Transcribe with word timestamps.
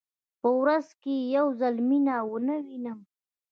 په 0.41 0.49
ورځ 0.59 0.87
کې 1.01 1.15
که 1.21 1.29
یو 1.35 1.47
ځل 1.59 1.75
مینه 1.89 2.15
ونه 2.29 2.55
وینم. 2.65 2.99